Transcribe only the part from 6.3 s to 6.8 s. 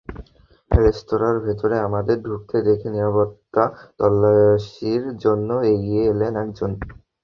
একজন।